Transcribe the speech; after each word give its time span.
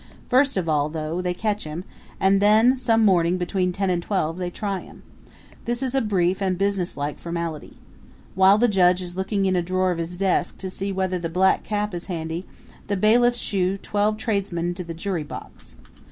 First 0.29 0.57
of 0.57 0.67
all, 0.67 0.89
though, 0.89 1.21
they 1.21 1.35
catch 1.35 1.63
him; 1.63 1.83
and 2.19 2.41
then 2.41 2.75
some 2.75 3.05
morning 3.05 3.37
between 3.37 3.71
ten 3.71 3.91
and 3.91 4.01
twelve 4.01 4.39
they 4.39 4.49
try 4.49 4.79
him. 4.79 5.03
This 5.65 5.83
is 5.83 5.93
a 5.93 6.01
brief 6.01 6.41
and 6.41 6.57
businesslike 6.57 7.19
formality. 7.19 7.77
While 8.33 8.57
the 8.57 8.67
judge 8.67 9.03
is 9.03 9.15
looking 9.15 9.45
in 9.45 9.55
a 9.55 9.61
drawer 9.61 9.91
of 9.91 9.99
his 9.99 10.17
desk 10.17 10.57
to 10.57 10.71
see 10.71 10.91
whether 10.91 11.19
the 11.19 11.29
black 11.29 11.61
cap 11.63 11.93
is 11.93 12.07
handy 12.07 12.47
the 12.87 12.97
bailiffs 12.97 13.37
shoo 13.37 13.77
twelve 13.77 14.17
tradesmen 14.17 14.69
into 14.69 14.83
the 14.83 14.95
jury 14.95 15.21
box. 15.23 15.75